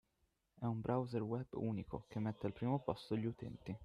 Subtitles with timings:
[0.59, 3.77] È un browser web unico che mette al primo posto gli utenti